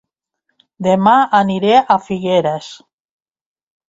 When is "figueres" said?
2.05-2.71